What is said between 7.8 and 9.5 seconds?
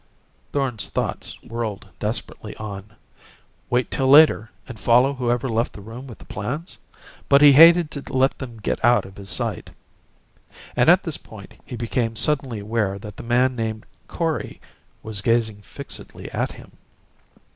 to let them get out of his